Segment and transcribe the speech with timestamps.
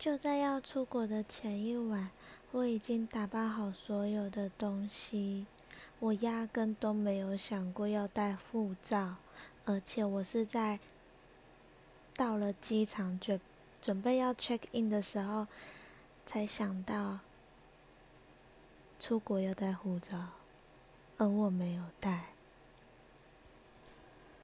[0.00, 2.08] 就在要出国的前一晚
[2.52, 5.44] 我已经打包好所有的东西
[5.98, 9.16] 我压根都没有想过要带护照
[9.66, 10.80] 而且我是在
[12.14, 13.38] 到了机场准
[13.82, 15.46] 准备要 check in 的时候
[16.24, 17.18] 才想到
[18.98, 20.28] 出国要带护照
[21.18, 22.29] 而我没有带